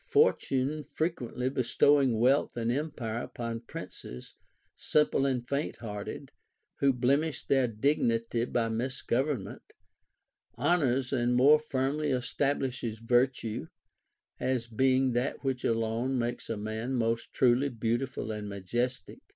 Fortune 0.07 0.85
frequently 0.95 1.47
bestowing 1.47 2.17
wealth 2.17 2.57
and 2.57 2.71
empire 2.71 3.21
upon 3.21 3.59
princes 3.59 4.33
simple 4.75 5.27
and 5.27 5.47
faint 5.47 5.75
hearted, 5.77 6.31
who 6.79 6.91
blemish 6.91 7.45
their 7.45 7.67
dignity 7.67 8.45
by 8.45 8.67
misgovernment, 8.69 9.61
honors 10.55 11.13
and 11.13 11.35
more 11.35 11.59
firmly 11.59 12.09
establishes 12.09 12.97
virtue, 12.97 13.67
as 14.39 14.65
being 14.65 15.11
that 15.11 15.43
which 15.43 15.63
alone 15.63 16.17
makes 16.17 16.49
a 16.49 16.57
man 16.57 16.95
most 16.95 17.31
truly 17.31 17.69
beautiful 17.69 18.31
and 18.31 18.49
majestic. 18.49 19.19